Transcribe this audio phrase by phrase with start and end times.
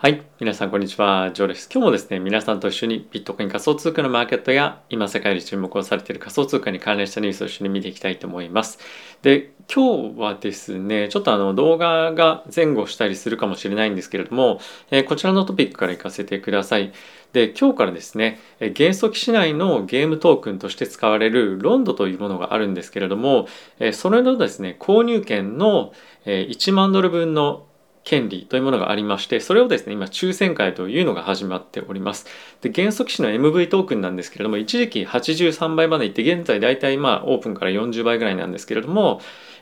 [0.00, 0.22] はい。
[0.38, 1.32] 皆さん、こんにちは。
[1.32, 1.68] ジョーです。
[1.74, 8.78] 今日もですね、皆さんと一緒にビットコイン仮想通貨のマーケットや、今世界で注目をされている仮想通貨に関連したニュースを一緒に見ていきたいと思います。
[9.22, 14.60] で、今日はですね、ちょっとあの動画が前後したりするかもしれないんですけれども、
[14.92, 16.92] えー、こちらのトピックから行かせてください。
[17.32, 23.48] で、今日からですね、元素基市内のゲームトークンとして使われるロンドというものがあるんですけれども、
[23.92, 25.92] それのですね、購入権の
[26.24, 27.64] 1万ドル分の
[28.08, 32.24] 権利というものがありましてそれをですね今抽選会というのが始まっております
[32.62, 39.20] で原則機種の MV トークンなんですけれども一時期83倍までいって現在大体まあオープンから40倍ぐらいなんですけれども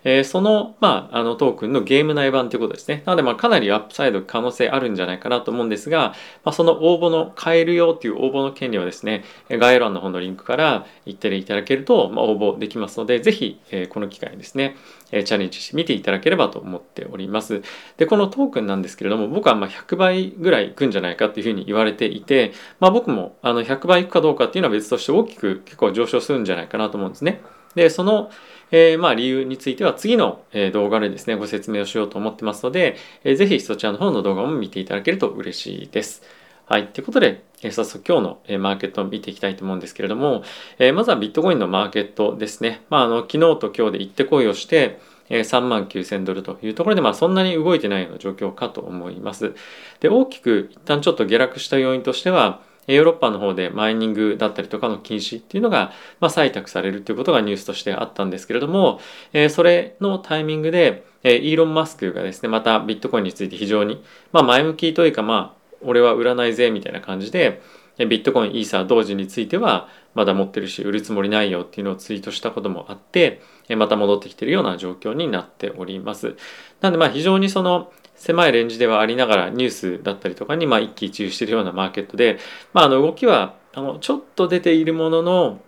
[0.09, 3.02] えー、その,、まあ、あのトークンのゲーム内版ということですね。
[3.07, 14.77] なので、まあ、かなりアップサイド可能性あるんじゃないかなと思うんですが、まあ、その応募の買えるよっていう応募の権利はですね、概要欄の方のリンクから行っていただけると、まあ、応募できますので、ぜひ、えー、この機会にですね、
[15.12, 17.62] え、チャレンジしてみていただければと思っております。
[17.96, 27.40] で、このトークンなんですけれども、僕はま100倍ぐらいいくんじゃないかっていうふうに言われていて、まあ、僕もあの100倍いくかどうかっていうのは別として大きく結構上昇するんじゃないかなと思うんですね。
[27.74, 28.30] で、その、
[28.73, 36.23] えー、まあ理由については次の、動画でですね、ご説明をしようと思ってますので、えー、ぜひそちらの方の動画も見ていただけると嬉しいです。
[36.68, 36.88] はい。
[36.88, 40.43] ということで、え、早速今日の、マーケットを見ていきたいと思うんですけれども、
[40.79, 42.85] え、まずはビットコインのマーケットですね。
[42.91, 49.55] まあ、あの、昨日と今日で行ってこいをして、え3万9000ドルというところで、まあ、そんなに動いてないような状況かと思います。
[50.01, 59.01] で、大きく一旦ちょっと下落した要因としては、ヨーロッパの方でマイニングだったりとかの禁止っていうのが、まあ、採択されるということがニュースとしてあったんですけれども、
[59.33, 64.00] え、それのタイミングで、え、イーロン・マスクがですね、またビットコインについて非常に、
[64.31, 67.60] まあ、前向きというか、まあ、俺は売らないぜみたいな感じで、
[67.99, 73.41] ビットコイン、イーサー同時についてはまだ持ってるし売るつもりないよっていうのをツイートしたこともあって
[73.77, 76.37] また戻ってきてるような状況になっております。
[76.81, 82.38] なのでまあ非常にその狭いレンジではありながらニュースだったりとかにまあ一喜一憂しているようなマーケットで、
[82.75, 85.60] まあ、あの動きはあのちょっと出ているものの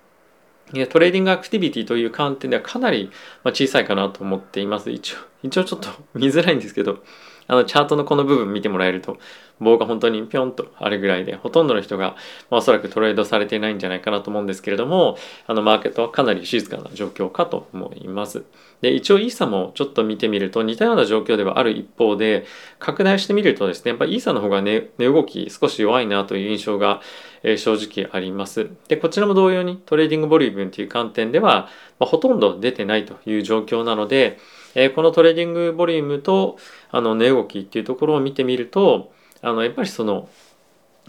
[0.90, 3.10] トレーディングアクティビティという観点ではかなり
[3.44, 4.90] 小さいかなと思っています。
[4.90, 7.02] 一応、一応ちょっと見づらいんですけど、
[7.48, 9.18] あのチャートのこの部分見てもらえると
[9.60, 12.16] 棒が本当にピョンとあるぐらいでほとんどの人が、
[12.50, 15.16] まあ、おそらくトレードされてないんじゃないかなと思うんですけれども
[15.46, 18.44] あのマーケットはかなり静かな状況かと思います。
[18.80, 22.44] で一応イーサもちょっと見てみると似たような状況ではある一方で
[22.78, 27.00] 拡大してみるとですねやっぱイーサの方が値、動き少し弱いなという印象が、
[27.42, 28.70] え、正直あります。
[28.86, 34.38] でこちらも同様にトレーディングボリュームという観点では、まあ、ほとんど出てないという状況なので
[34.74, 36.58] えこのトレーディングボリュームと
[36.90, 39.12] あの値動きっていうところを見てみると
[39.42, 40.28] あのやっぱりその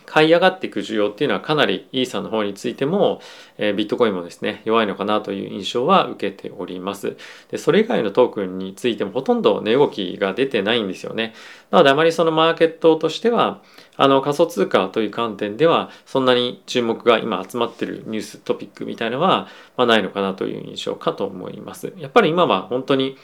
[0.10, 3.22] 買い上がっていく需要っていうのはかなりイーサの方についても、
[3.60, 7.16] え、ビットコインもですね弱いのかなという印象は受けております。
[7.52, 11.36] でそれ以外のトークンについてもほとんど値動きが出てないんですよね。
[11.70, 13.62] なのであまりそのマーケットとしては
[13.98, 21.94] あの仮想通貨という観点ではそんなに注目が今集まってるニューストピックみたいのは、ま、ないのかなという印象かと思います。
[21.98, 23.16] やっぱり今は本当に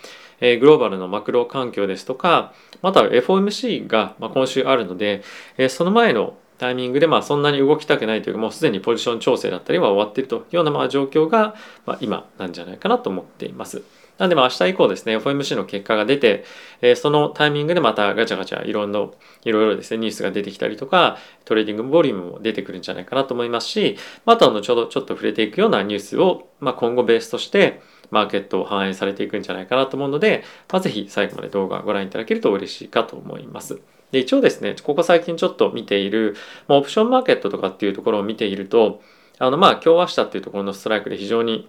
[0.41, 5.23] えグローバルのマクロ環境ですとかまた FOMC が、ま今週あるので、
[5.57, 13.83] えその前のタイミングでまあそんなに動きたくないというかもうすでにポジション調整だったりは終わっているというようなまあ状況がま今なんじゃないかなと思っています。
[14.17, 16.45] なんでまあ明日以降ですね、FOMC の結果が出て、
[16.81, 27.81] え、そのタイミングでまたガチャガチャいろんな、いろいろですね、ニュースが出てきたりとか、トレーディングボリュームも出てくるんじゃないかなと思いますし、また後ほどちょっと触れていくようなニュースを、まあ、今後ベースとして、
[28.11, 33.79] マーケットを反映されていくんじゃないかなと思うので、まあ、ぜひ最後まで動画をご覧いただけると嬉しいかと思います。
[34.11, 36.35] で一応ですね、ここ最近ちょっと見ている、
[36.67, 39.01] まあ、オプションマーケットとかっていうところを見ていると、
[39.39, 41.67] あのまあ今日明日っていうところのストライクで非常に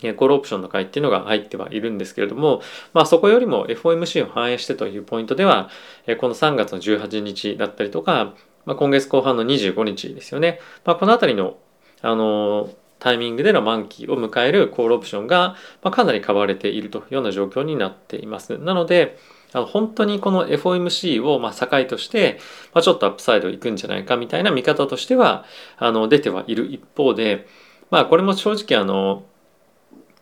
[0.00, 2.60] コールオプションの買いっていうのが入ってはいるんですけれども、
[2.92, 5.70] まあそこよりも FOMC を反映してというポイントでは、
[6.18, 8.34] この3月の18日だったりとか、
[8.66, 10.60] まあ、今月後半の25日ですよね。
[10.84, 11.56] まあ、この辺りの、
[12.02, 12.68] あの
[12.98, 18.58] タイミングでの満期を迎えるコールオプションが、ま、かなり買われているというような状況になっています。
[18.58, 19.18] なので、
[19.52, 22.38] あの本当にこの FOMC をま境として、
[22.74, 25.44] ま、ちょっとアップサイドいくんじゃないかみたいな見方としては
[25.78, 27.46] あの出てはいる一方で、
[27.90, 29.24] まあこれも正直あの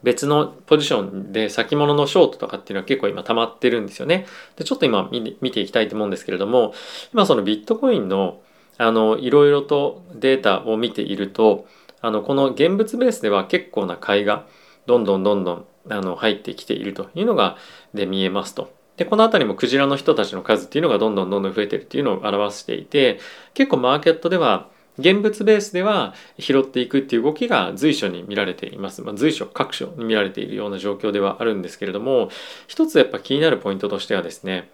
[0.04, 4.26] 別のポジションで先物のショートとかっていうのは結構今溜まってるんですよね。
[4.56, 6.74] でちょっと今見ていきたいと思うんですけれども
[7.12, 8.40] 今そのビットコインの
[8.76, 11.66] あのいろいろとデータを見ていると
[12.00, 14.46] あのこの現物ベースでは結構な買いが
[14.86, 17.56] どんどんどんどんあの入ってきているというのが
[17.94, 18.72] で見えますと。
[18.96, 23.18] でこの辺りもクジラの人たちの数っていうのがどんどんどんどん増えてるっていうのを表していて
[23.54, 24.68] 結構マーケットでは
[24.98, 29.02] 現物ベースでは拾っていくっていう動きが随所に見られています。
[29.02, 32.30] まあ、随所各所に見られているような状況ではあるんですけれども
[32.66, 34.70] 一つやっぱ気になるポイントとしてはですね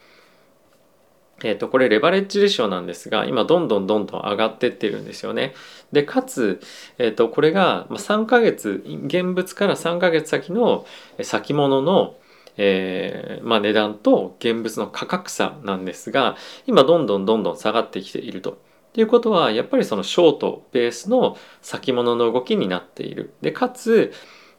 [1.42, 5.54] えー、とこれレバレッジレシオなんですが今どんどんどんどん上がってってるんですよね。
[5.90, 6.60] でかつ、
[6.98, 10.86] えー、とこれが3ヶ月現物から3ヶ月先の
[11.22, 12.16] 先物の
[12.56, 16.36] えー、まあ、値段と現物の価格差なんですが
[16.66, 18.58] 今どんどんどんどん下がってきていると。
[18.90, 23.34] っていうことはやっぱりそのショートベースの先物の動きになっている。
[23.40, 24.12] でかつ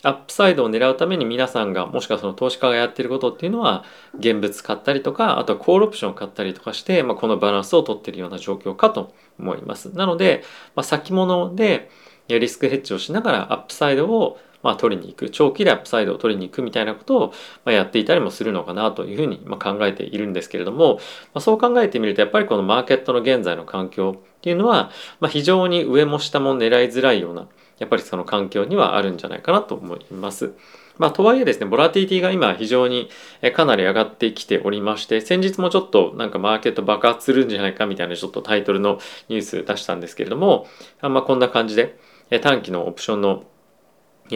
[0.03, 3.83] アップサイドを狙うために皆さんがもしくはその投資家がやってることっていうのは
[4.17, 9.95] 現物買ったりとかあとはコールオプションを買ったりとかして、まあ、このバランスを取っているような状況かと思います。
[9.95, 10.43] なので、
[10.75, 11.91] まあ、先物で
[12.27, 17.33] リスクヘッジをしながらアップサイドをまあ、取りに行く長期でアップサイドを取りに行くみたいなことを、
[17.65, 20.99] ま、やっていたりもするのかなというふうに、ま、考えているんですけれども、
[21.33, 27.47] ま、そう考えてみるとやっぱりこのマーケットの現在の環境っていうのは、まあ、非常に上も下も狙いづらいような
[27.79, 30.53] やっぱりその環境にはあるんじゃないかなと思います。
[30.99, 33.09] まあ、とはいえですね、ボラティティが今非常に
[33.55, 40.67] かなり上がってきておりまして、先日もちょっとなんかマーケット爆発するんじゃないかみたいなちょっとタイトルのニュース出したんですけれども、
[40.99, 41.97] あんま、こんな感じで
[42.41, 43.45] 短期のオプションの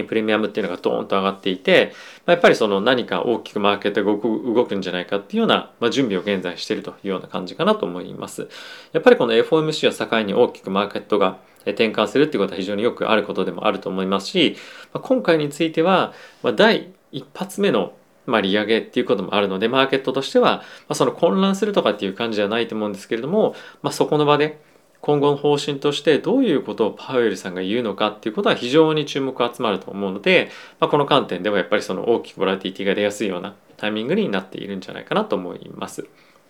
[0.04, 1.94] プレミアムっていうのがドーンと上がっていて、
[2.26, 8.50] ま、やっぱりその何か大きくマーケットが動く動くんじゃないかっていうような、ま、準備を現在しているというような感じかなと思います。
[8.92, 14.58] やっぱりこの FOMC を境に大きくマーケットが転換するっていうことは非常によくあることでもあると思いますし、
[14.94, 16.14] まあ、今回については、
[16.44, 17.94] ま、第一発目の
[18.26, 24.60] まあ、利上げっていうこともあるのでマーケットとしては、まあ、その混乱するとかっていう感じではないと思うんですけれども、まあ、そこの場で
[25.06, 30.50] 今後の方針としてどういうことをパウエルさんが言うのかっていうことは非常に注目が集まると思うので、
[30.80, 36.08] まあ、この観点ではやっぱりその大きくボラティティが出やすいようなタイミングになっているんじゃないかなと思います。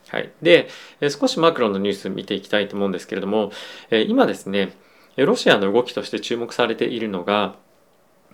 [0.07, 0.69] はい、で
[1.10, 3.52] 少しマクロのニュース見ていきたいと思うんですけれども
[4.07, 4.72] 今ですね
[5.18, 7.56] ロシアの動きとして注目されているのが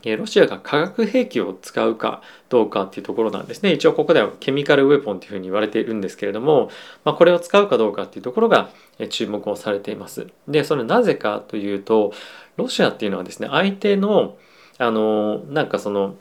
[0.04, 3.74] ロシアが化学兵器を使うかどうかっていうところなんですね。
[3.74, 6.70] 一応ここではケミカルウェポンというふうに言われているんですけれども、
[7.04, 8.70] まあ、これを使うかどうかっていうところが
[9.10, 10.28] 注目をされています。
[10.48, 12.14] で、それなぜかというと、
[12.58, 14.38] ロシアっていうのはですね、相手の、
[14.78, 16.16] あの、なんかその、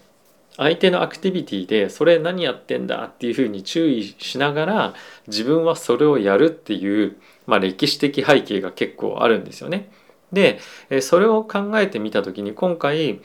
[0.57, 4.95] 相手のアクティビティでそれ何やってんだっていうふうに注意しながら
[5.27, 7.17] 自分はそれをやるっていう、
[7.47, 9.91] まあ、歴史的背景が結構あるんですよね。
[10.33, 10.61] で
[11.01, 13.21] それを考えてみた時に今回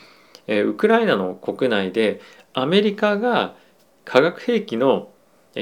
[0.48, 2.22] えウクライナの国内で
[2.54, 3.56] アメリカが
[4.04, 5.10] 化学兵器の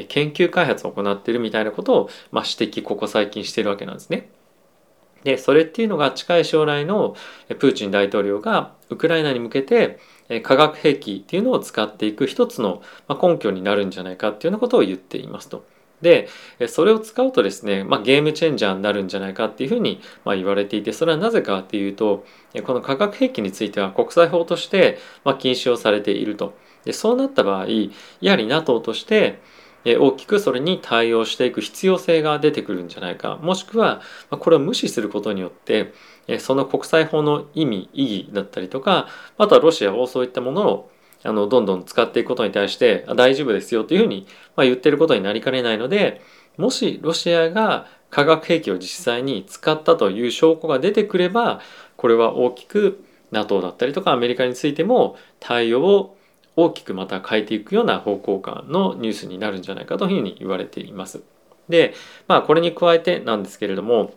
[0.08, 4.30] 研究開発を行っているみたいなことを、まあ、指摘ここ最近してるわけなんですね。
[5.24, 7.16] でそれっていうのが近い将来の
[7.60, 10.00] プーチン大統領がウクライナに向けて
[10.42, 15.66] 化学兵器っていうのを使っていく一つの根拠になるんじゃないかっていうようなことを言っていますと。
[16.04, 16.28] で
[16.68, 22.26] それを使うとですね、まあ、ゲームチェンジャーになるんじゃないかっていうふうに、まあ、言われていてそれはなぜかっていうと
[22.64, 26.54] この化学兵器については国際法として、まあ、禁止をされていると。
[26.86, 27.68] でそうなった場合
[28.20, 29.40] やはり NATO として
[29.86, 33.38] 大きくそれに対応していく必要性が出てくるんじゃないか。
[33.42, 35.94] もしくはこれを無視することによって
[36.40, 39.08] その国際法の意味意義だったりとか
[39.38, 40.92] あとはロシアもそういったものを
[41.24, 46.22] あのどんどん使っていくことに対して大丈夫ですよというふうに、まあ、言ってることになりかねないので
[46.58, 51.62] もしロシアが化学兵器を実際に使ったという証拠が出てくれば
[51.98, 56.18] これは大きく NATO だったりとかアメリカについても対応を
[56.56, 61.24] 大きくまた変えていくような方向感のニュースになるんじゃないかというふうに言われています。
[61.70, 61.94] で
[62.28, 64.14] まあこれに加えてなんですけれども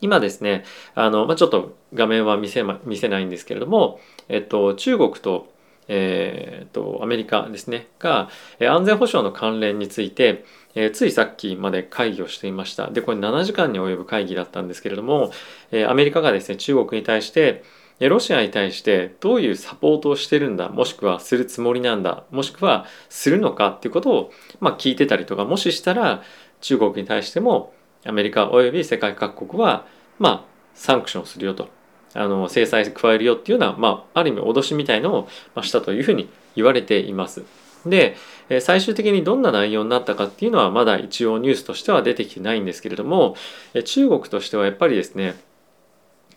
[0.00, 5.48] 今ですねあの、まあ、ちょっと画面は見せ,、ま、見せないんですけれども、えっと、中国と
[5.88, 7.88] えーと、アメリカですね。
[7.98, 8.28] が
[8.60, 12.90] 安全保障の関連について、えー、ついさっきまで会議をしていました。
[12.90, 15.30] でこれ7時間に及ぶ会議だったんですけれども、
[15.70, 17.62] えー、アメリカがですね中国に対して
[18.00, 26.22] ロシアに対してどういうサポートをしてるんだもしくはするつもりなんだもしくはするのかっていうことを、まあ、聞いてたりとかもししたら
[26.60, 27.72] 中国に対しても
[28.04, 29.86] アメリカおよび世界各国は
[30.18, 31.75] まあサンクションするよと。
[32.14, 37.44] あの制裁加えるよっていうような、まあ、ある意味脅しみたいのをしたというふうに言われています。
[37.84, 38.16] で
[38.60, 43.36] 最終的にどんな内容になったかっていうのはまだ一応ニュースとしては出てきてないんですけれども
[43.84, 45.36] 中国としてはやっぱりですね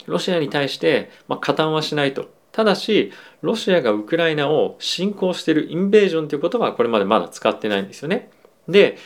[0.05, 3.11] ロシアに対して、加担はしないとただし
[3.41, 8.29] ロシアがウクライナを侵攻しているインベージョンということはこれまでまだ使ってないんですよね。
[8.67, 8.97] で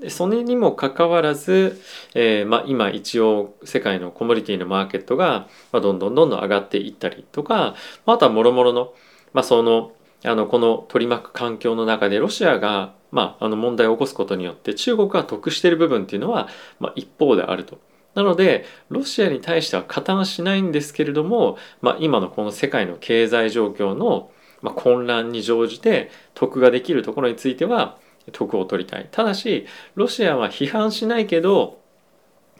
[0.00, 1.80] でそれにもかかわらず、
[2.14, 7.74] えーまあ、今一応世界のコモディティのマーケットが、まあ、どんどんどんどん上がっていったりとか、
[8.06, 8.92] まあ、あとはもろもろの,、
[9.32, 9.92] まあ、その
[10.24, 16.48] あのこの取り巻く環境の中でロシアが、まあ、あの問題を起こすことによって中国が得している部分っていうのは、
[16.80, 17.78] まあ、一方であると。
[18.14, 27.98] なのでロシアに対しては加担しないんですけれども、まあ、今のこの世界の経済状況のま混乱に乗じて得ができるところについては
[28.32, 31.78] 得を取りたいただしロシアは批判しないけど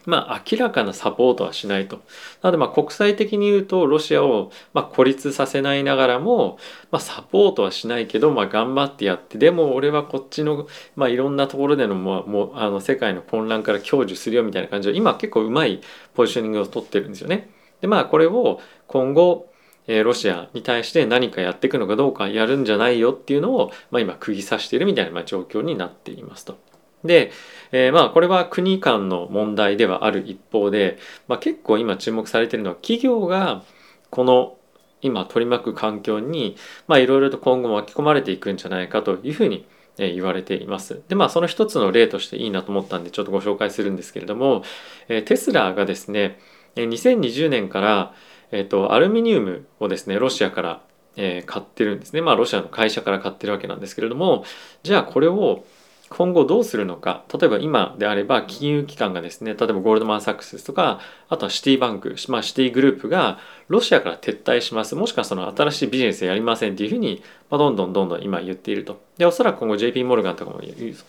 [0.05, 1.97] まあ、明らかなサポートはしないと。
[2.41, 6.57] なので、まあ、国際的に言うと、ロシアを、ま、孤立させないながらも、
[6.89, 15.81] まあ、サポートはしないけど、まあ、頑張ってやって、でも俺はこっちの、まあ、いろんなところでの、もう、もうあの世界の混乱から享受するよみたいな感じで、今結構うまい
[16.15, 17.49] ポジショニングを取ってるんですよね。
[17.81, 19.48] で、まあ、これを今後、
[19.89, 26.59] え、ロシアに対して何かやっていくのかどうかやるんじゃないよっていうのを、まあ、今釘刺しているみたいな、ま、状況になっていますと。
[27.03, 27.31] で、
[27.71, 33.63] えー、まあこれは国間の問題ではある一方で、まあ、結構今注目されているのは企業が
[34.11, 34.57] この
[35.01, 36.55] 今取り巻く環境に
[36.89, 39.65] いろいろと今後巻き込まれていくんじゃないかというふうに
[39.97, 41.01] 言われています。
[41.07, 44.63] でまあその一つの例としていいなと思ったんでちょっとご紹介するんですけれども
[45.07, 46.37] テスラがですね
[46.75, 48.13] 2020年から、
[48.51, 50.81] えーと、アルミニウムをですねロシアから、
[51.15, 52.21] えー、買ってるんですね。
[52.21, 54.43] まあロシアの会社から買ってるわけなんですけれども
[54.83, 55.63] じゃあこれを
[56.09, 57.23] 今後どうするのか。
[57.31, 63.37] 例えば今であれば金融機関がですね例えばゴールドマン・サックスですとかあとはシティバンク、まあ、シティグループが
[63.67, 64.95] ロシアから撤退します。
[64.95, 69.01] もしくはその新しいビジネスやりませんっていうふうに、まあ、どんどんどんどん今言っていると。
[69.17, 70.61] でおそらく今後 JP モルガンとかも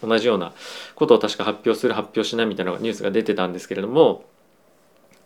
[0.03, 0.53] 同じような
[0.95, 4.25] ことを確か発表する発表しないみたいなニュースが出てたんですけれども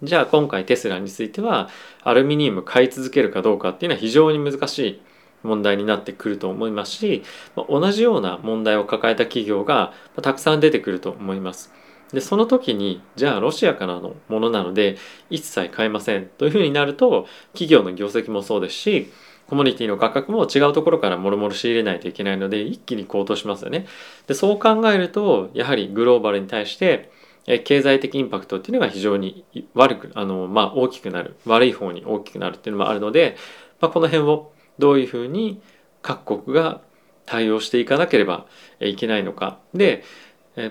[0.04, 1.68] じゃあ今回テスラについては
[2.02, 5.02] アルミニウム買い続けるかどうかっていうのは非常に難しい
[5.42, 7.22] 問題になってくると思いますし、
[7.54, 9.92] ま同じような問題を抱えた企業が
[10.22, 11.72] たくさん出てくると思います。
[12.12, 14.96] でその時にじゃあロシアからのものなので
[15.30, 19.10] 一切買えませんというふうになると企業の業績もそうですし
[19.48, 23.86] コミュニティの価格も違うところからもろもろ仕入れないといけないので一気に高騰しますよね。
[24.26, 27.10] でそう考えるとやはりグローバルに対して
[27.46, 33.36] 経済的インパクトっていうのが非常に悪くあの、まあ、大きくなる悪い方に大きくなるっていうのもあるので、
[33.80, 35.60] まあ、この辺をどういうふうに
[36.00, 36.80] 各国が
[37.26, 38.46] 対応していかなければ
[38.80, 40.04] いけないのかで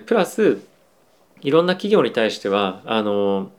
[0.06, 0.62] プラス
[1.40, 3.52] いろんな企業に対してはあの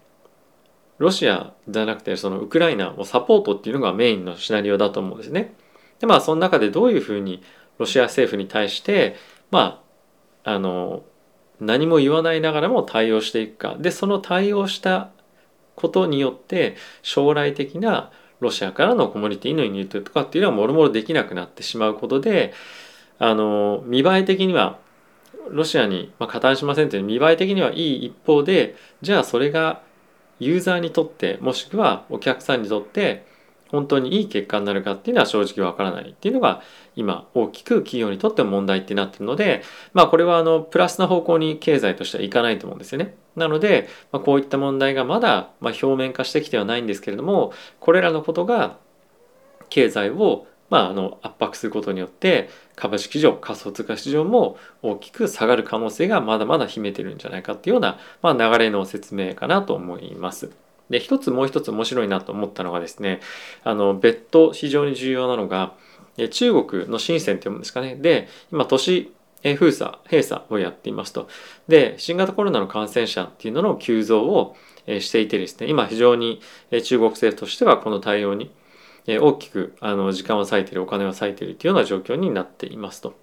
[0.97, 5.53] ロシアじゃなくてそのウクライナをサポートっていうのがメインのシナリオだと思うんですね。
[5.99, 7.43] でまあその中でどういうふうに
[7.77, 9.15] ロシア政府に対して
[9.51, 9.83] ま
[10.43, 11.03] ああの
[11.59, 13.75] 何も言わないながらも対応していくか。
[13.79, 15.09] でその対応した
[15.75, 22.53] ことによって将来的なロシアからのコモディティの輸入とかっていうのはもろもろできなくなってしまうことで
[23.19, 24.79] あの見栄え的には
[25.49, 29.81] ロシアに、まあ、加担しませんという見栄え的にはいい一方でじゃあそれが
[30.39, 33.25] ユーザーにとってもしくはお客さんにとって
[33.69, 36.61] 本当にいい結果になるかっていうのは正直わからないっていうのが
[36.95, 43.15] 今大きく企業にとっても問題ってなってるのでまあこれはあのプラスな方向に経済としてはいかないと思うんですよね。
[43.35, 48.77] なので、まあ、こういった問題がまだま表面化してきてはないんですけれどもこれらのことが
[49.69, 60.64] 経済をまあ、あの圧迫することによって株式市場仮想通貨市場も大きく下がる可能性がまだまだ秘めてるんじゃないかっていうような、まあ、流れの説明かなと思います。
[60.89, 63.19] で一つもう一つ面白いなと思ったのがですね
[63.63, 65.73] あの別途非常に重要なのが
[66.31, 69.13] 中国の深センって読むんですかねで今都市
[69.43, 71.27] 封鎖閉鎖をやっていますと
[71.67, 74.55] で新型コロナの感染者っていうのの急増を
[74.87, 76.41] していてですね今非常に
[76.83, 78.51] 中国政府としてはこの対応に
[79.07, 83.13] 大きくあの時間を割いているお金を割いているというような状況になっていますと。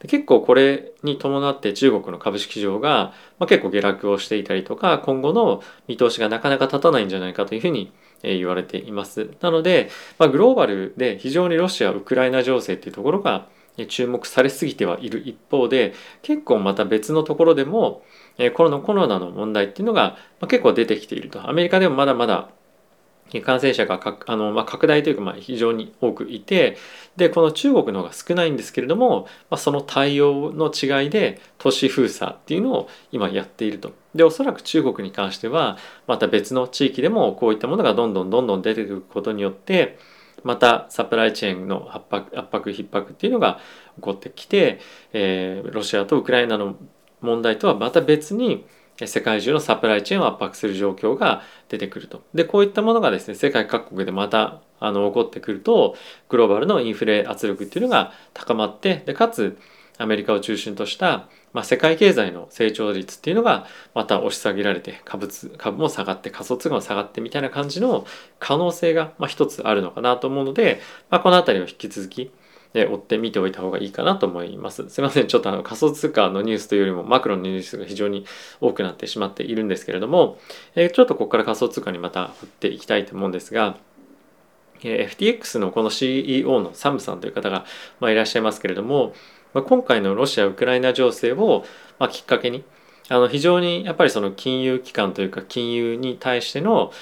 [0.00, 7.92] で結構これに伴って中国の株式市場が、まあ、結構下落をしていたりとか今後の見通しがなかなか立たないんじゃないかというふうに
[8.22, 9.30] 言われています。
[9.40, 13.48] なので、まあ、グローバルで非常にロシア・ウクライナ情勢っていうところが
[13.88, 18.02] 注目されすぎてはいる一方で結構また別のところでも
[18.54, 20.16] コロナコロナの問題っていうのが
[20.48, 22.50] 結構出てきているとアメリカでもまだまだ
[23.42, 26.76] 感染者があの、まあ、拡大というか、まあ、非常に多くいて
[27.16, 33.92] でこの中国の方が少ないんですけれども、まあ、その対応の違いで都市封鎖っていうのを今やっていると。
[34.14, 39.98] でおそらく中国に関してはまた別の地域でもこういったものがどんどんどんどん出てくることによって
[40.42, 43.60] またサプライチェーンの圧迫圧迫逼迫っていうのが
[43.96, 44.80] 起こってきて、
[45.12, 46.76] えー、ロシアとウクライナの
[47.20, 48.64] 問題とはまた別に
[49.06, 52.22] 世界中のサプライチェーンを圧迫する状況が出てくると。
[52.34, 55.96] で、こういったものがですね、世界各国でまたあの起こってくると、
[56.28, 59.58] グローバルのインフレ圧力っていうのが高まって、でかつ
[60.00, 65.28] アメリカを中心とした、まあ、世界経済の成長率っていうのがまた押し下げられて株
[65.58, 68.06] 株も下がって仮想通貨も下がってみたいな感じの
[68.38, 70.80] 可能性が、まあ、一つあるのかなと思うので、
[71.10, 72.30] まあ、この辺りを引き続き
[72.72, 74.88] で追って見ておいた方がいいかなと思います。
[74.88, 75.26] すいません。
[75.26, 78.24] ちょっとあの仮想通貨のニュースというよりもマクロのニュースが非常に
[78.60, 80.38] 多くなってしまっているんですけれども、
[80.76, 83.76] えー、ちょっとここから仮想通貨にまた振っていきたいと思うんですが、
[84.82, 87.64] えー、FTX のこの CEO のサムさんという方が、
[87.98, 89.14] まあ、いらっしゃいますけれども、
[89.52, 91.64] まあ、今回のロシア・ウクライナ情勢を、
[91.98, 92.64] まあ、きっかけに
[93.08, 96.92] あの非常にやっぱりその金融機関というか金融に対しての、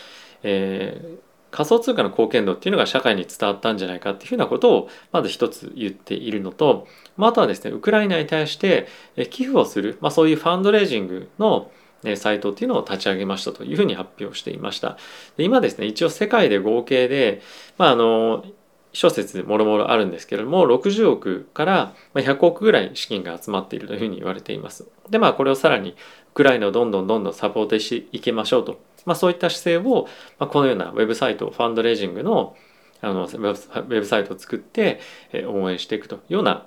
[0.42, 1.18] えー、
[1.50, 6.86] 仮想通貨の貢献度っていうのが社会に伝わったんじゃないかっていうふうなことをまず一つ言っているのと、
[7.16, 8.86] まあ、あとはですねウクライナに対して
[9.30, 11.70] 寄付をする、まあ、そういうファンドレイジングの
[12.16, 14.98] サイトっていうのを立ち上げましたというふうに発表していました。
[15.36, 17.42] で今ですね一応世界で合計で、
[17.76, 18.44] まあ、あの
[18.92, 24.88] 諸説もろもろあるんですけれども60億から100億ぐらい資金が集まっているというふうに言われています。
[25.10, 25.94] でまあこれをさらにウ
[26.34, 30.06] クライナをどんどんどんどんサポートしていきましょうと、まあ、そういった姿勢を、
[30.38, 32.56] まあ、このようなウェブサイトファンドレイジングの
[33.00, 35.00] あのウェブサイトを作って
[35.46, 36.66] 応援していくというような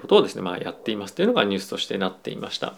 [0.00, 2.74] ことをですね、まあ、やっていますというのがニュースとしてなっていました。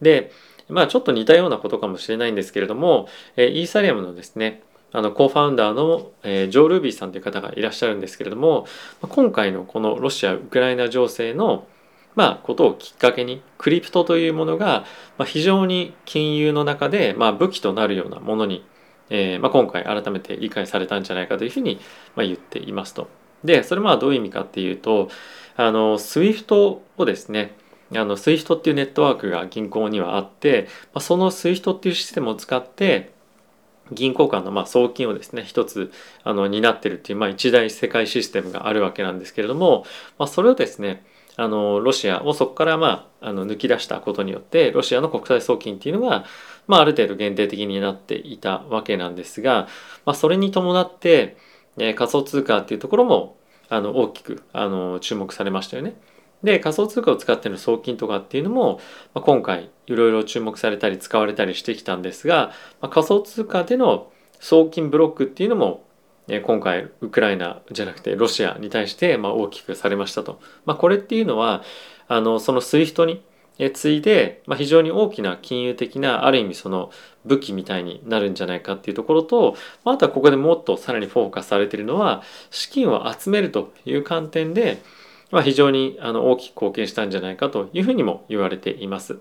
[0.00, 0.30] で
[0.68, 8.66] まあちょっと似たようなことかもしれないんですけれどもイーサリアムのですねあのコーファウンダーの、え、ジョー・ルービーさんという方がいらっしゃるんですけれども
[9.02, 11.66] 今回のこのロシア・ウクライナ情勢の
[12.16, 14.84] まあ、ことをきっかけにクリプトというものが、
[15.16, 18.64] まあ、非常に金融の中で、まあ、武器となるようなものに、
[19.10, 21.80] えーまあ、今回改めて理解されたんじゃないかというふうに、
[22.16, 23.08] まあ、言っていますと。
[23.44, 25.08] でそれはどういう意味かっていうと
[25.56, 27.54] あの SWIFT をですね
[27.92, 33.12] あの SWIFT っていうネットワークが銀行にはあって、まあ、その SWIFT っていうシステムを使って
[33.92, 35.90] 銀行間のまあ送金をですね一つ
[36.22, 39.84] あの担ってるっていうまあ一大世界システムがあるわけなんですけれども、
[40.18, 41.04] まあ、それをですね
[41.36, 46.24] あのロシアをそこからまああの抜き出したことによってロシアの国際送金っていうのが、
[46.66, 49.68] まあ、ある程度限定的になっていたわけなんですが、
[50.04, 51.36] まあ、それに伴って、
[51.78, 53.36] えー、仮想通貨っていうところも
[53.68, 55.94] あの大きくあの注目されましたよね。
[56.42, 58.80] で仮想通貨を使っての送金とかっていうのも、
[59.14, 65.84] まあ、今回いろいろ注目されたり使われたりしてきたんですが、まあ、仮想通貨での送金ブロックっていうのも
[66.38, 71.64] 今回ウクライナじゃなくてロシアに対してま大きくされましたと、まあ、これっていうのは
[72.06, 73.24] あのその SWIFT に
[73.74, 76.90] 次いで、まあ、非常に大きな金融的なある意味その
[77.24, 84.82] 武器みたいになるんじゃないかっていうところと、まあ、あとはここでもっとさらにフォーカスされているのは資金を集めるという観点で
[85.30, 89.20] まあ、非常にあの大きく貢献したんじゃないかというふうにも言われています。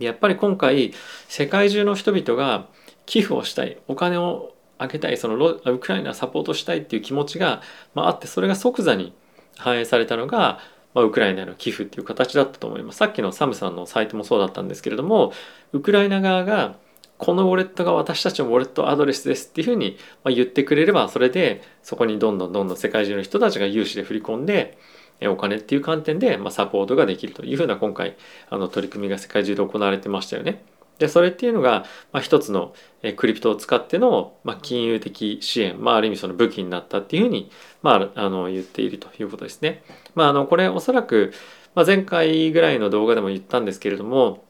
[0.00, 0.92] やっぱり今回
[1.28, 2.66] 世界中の人々が
[3.06, 7.62] 寄付をしたいお金をあげたいそのウクライナサポートしたいっていう気持ちが、
[7.94, 9.12] まあ、あってそれが即座に
[9.56, 10.58] 反映されたのが、
[10.94, 15.32] まあ、ウクライナへの寄付っていう形だったと思いますさっきのサムさんのサイトもそうだったんですけれども
[15.72, 16.76] ウクライナ側が
[17.18, 24.76] このウォレットが私たちのウォレットアドレスですっていうふうに言ってくれればそれでそこにどんどんどんどん世界中の人たちが融資で振り込んで
[25.22, 28.16] お金っていう観点で、サポートができるというふうな今回
[28.50, 30.62] あの取り組みが世界中で行われてましたよね。
[31.04, 32.74] でそれっていうのが、まあ、一つの
[33.16, 37.50] クリプトを使っての、まあ、金融的支援、まあ、ある意味その武器になったっていうふうに、
[37.82, 39.82] まあ、あの言っているということですね。
[40.14, 41.34] まあ、あのこれおそらく、
[41.74, 44.44] まあ、前回ぐらいの動画でも言ったんですけれども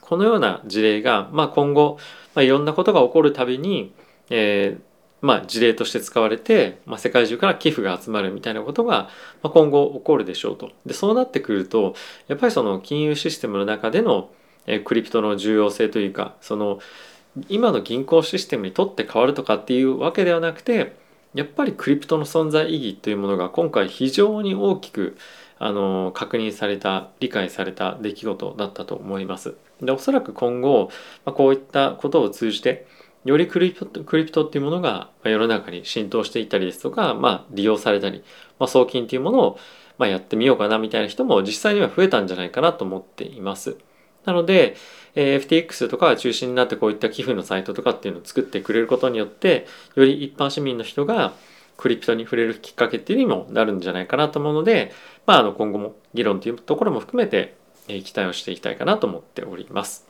[0.00, 1.98] このような事例が、まあ、今後、
[2.36, 3.92] まあ、いろんなことが起こるたびに、
[4.30, 4.82] えー、
[5.20, 9.10] まあ、事例として使われて、まあ、世界中から寄付が集まるみたいなことが、
[9.42, 10.70] まあ、今後起こるでしょうと。
[10.86, 11.96] でそうなってくると
[12.28, 14.30] やっぱりその金融システムの中での
[14.66, 16.80] えクリプトの重要性というかその
[17.48, 20.96] 今の銀行システムにとって変わるとかっていうわけではなくて
[21.34, 25.16] やっぱりクリプトの存在意義というものが今回非常に大きく
[25.58, 29.54] あの確認された理解された出来事だったと思います。
[29.80, 30.90] でおそらく今後、
[31.24, 32.86] まあ、こういったことを通じて
[33.24, 38.22] よりクリプトクリプトっていうものが世の中に浸透していったりですとか、まあ、利用されたり、
[38.58, 39.58] まあ、送金っていうものを、
[39.98, 43.76] ま、やってみようかなみたいな人も実際には増えたんじゃないかなと思っています。
[44.26, 44.76] なので、
[45.14, 51.32] え、FTX とかが中心になってこういった寄付のサイトとかっていうのを作ってくれることによってより一般市民の人が
[51.78, 54.92] クリプトに触れるきっかけっていうにもなるんじゃないかなと思うので、
[55.26, 57.56] まあ、あの今後も議論というところも含めて、
[57.88, 60.06] え、期待をしていきたいかなと思っております。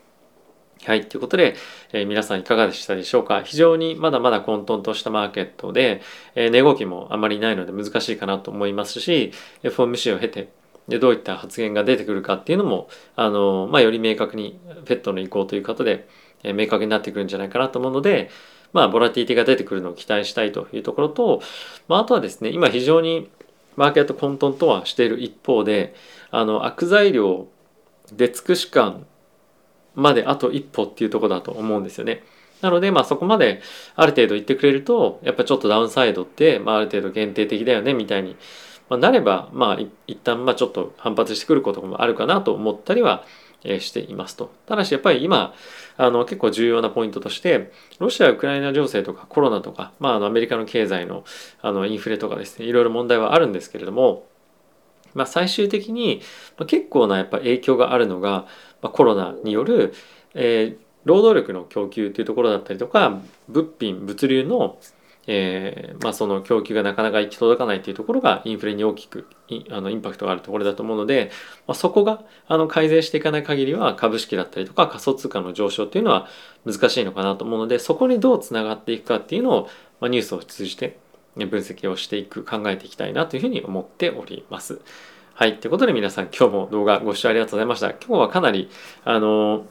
[0.85, 1.09] はい。
[1.09, 1.57] ということで、
[1.93, 3.43] えー、皆さんいかがでしたでしょうか？
[3.43, 6.03] 非常にまだまだ混沌としたマーケットで、
[6.35, 10.51] えー、値動きもあまりないので難しいかなと思いますし、FOMC を経て、
[10.89, 16.09] でどういった発言が出てくるかっていうのも、あのまあ、より明確にペットの意向ということで、
[16.43, 18.31] え、明確になってくるんじゃないかなと思うので、
[18.73, 21.41] まあ、ボラティティが出てくるのを期待したいというところと、
[21.89, 23.31] まあ、あとはですね今非常に
[23.77, 25.95] マーケット混沌とはしている一方で
[26.31, 27.49] あの悪材料
[28.13, 29.07] 出尽くし感
[29.95, 32.23] まであと一歩っていうとこだと思うんですよね。
[32.61, 33.61] なので、まあそこまで
[33.97, 38.37] ある程度言ってくれると、やっぱちょっとダウンサイドって、まあある程度限定的だよねみたいに、
[38.89, 43.25] まあ、なれば、まあ一旦まあちょっと反発してくることもあるかなと思ったりは
[43.65, 44.53] していますと。
[44.67, 45.55] ただしやっぱり今、
[45.97, 51.25] あの結構重要なポイントとして、ロシア・ウクライナ情勢とかコロナとか、まああのアメリカの経済の
[51.63, 54.27] あのインフレとかですね、いろいろ問題はあるんですけれども、
[55.17, 56.21] まあ、最終的に
[56.59, 58.47] ま結構なやっぱ影響があるのが、
[58.83, 59.95] まあ、コロナによる、
[60.35, 63.19] えー、労働力の供給というところだったりとか
[63.49, 64.79] 物品物流の
[65.29, 69.27] えーまあ、その供給がなかなか行き届かないというところがインフレに大きく
[69.71, 71.31] あのインパクトがあるところだと思うので、
[71.67, 76.29] まあ、そこがあの改善していかない限りは株式だったりとか仮想通貨の上昇っていうのは
[76.65, 79.69] 難しいのかなと思うのでそこにどうつながっていくかっていうのを、
[80.01, 80.99] まあ、ニュースを通じて
[81.37, 84.81] 分析をしていく考えていきたいなというふうに思っております。
[85.35, 85.59] はい。
[85.59, 87.91] ということで皆さん今日も動画ご視聴ありがとうございました。
[87.91, 88.71] 今日はかなり
[89.05, 89.67] あの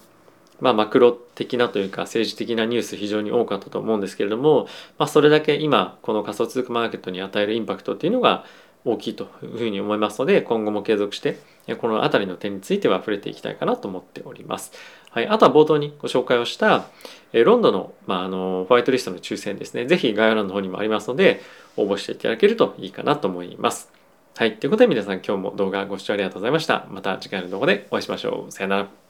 [0.62, 8.46] まあ、マクロ的なというか政治的なニュース非常に多かったと思うんですけれども、まあ、それだけ今この仮想通貨マーケットに与えるインパクトっていうのが
[8.86, 11.40] 大きいというふうに思いますので今後も継続して
[11.80, 14.72] この辺りの点については触れていきたいかなと思っております。
[15.10, 16.86] はい、あとは冒頭にご紹介をした
[17.34, 21.42] ロンドンの,、まあ、あのホワイトリストの抽選ですね是非概要欄の方にもありますので
[21.78, 23.92] 応募していただけるといいかなと思います。
[24.38, 26.86] はい、ということで皆さん今日も動画ご視聴ありがとうございました。
[26.92, 28.52] また次回の動画でお会いしましょう。
[28.52, 29.05] さよなら。